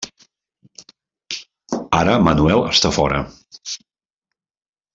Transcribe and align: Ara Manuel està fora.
Ara 1.99 2.15
Manuel 2.29 2.65
està 2.73 2.93
fora. 2.99 3.21